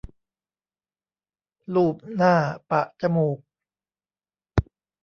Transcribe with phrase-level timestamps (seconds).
[1.73, 2.35] ลูบหน้า
[2.69, 3.39] ปะจมูก